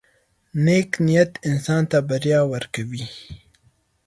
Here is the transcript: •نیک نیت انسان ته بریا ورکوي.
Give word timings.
•نیک 0.65 0.91
نیت 1.05 1.31
انسان 1.49 1.81
ته 1.91 1.97
بریا 2.07 2.39
ورکوي. 2.53 3.05